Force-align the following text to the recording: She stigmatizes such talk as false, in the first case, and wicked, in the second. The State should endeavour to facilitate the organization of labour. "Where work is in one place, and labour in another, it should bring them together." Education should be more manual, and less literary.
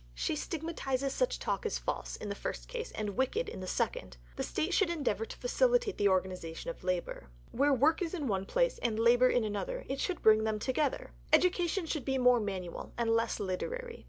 She 0.15 0.35
stigmatizes 0.35 1.13
such 1.13 1.37
talk 1.37 1.63
as 1.63 1.77
false, 1.77 2.15
in 2.15 2.27
the 2.29 2.33
first 2.33 2.67
case, 2.67 2.89
and 2.93 3.11
wicked, 3.11 3.47
in 3.47 3.59
the 3.59 3.67
second. 3.67 4.17
The 4.35 4.41
State 4.41 4.73
should 4.73 4.89
endeavour 4.89 5.25
to 5.25 5.37
facilitate 5.37 5.99
the 5.99 6.07
organization 6.07 6.71
of 6.71 6.83
labour. 6.83 7.29
"Where 7.51 7.71
work 7.71 8.01
is 8.01 8.15
in 8.15 8.25
one 8.27 8.47
place, 8.47 8.79
and 8.79 8.97
labour 8.97 9.29
in 9.29 9.43
another, 9.43 9.85
it 9.87 9.99
should 9.99 10.23
bring 10.23 10.43
them 10.43 10.57
together." 10.57 11.11
Education 11.31 11.85
should 11.85 12.03
be 12.03 12.17
more 12.17 12.39
manual, 12.39 12.93
and 12.97 13.11
less 13.11 13.39
literary. 13.39 13.99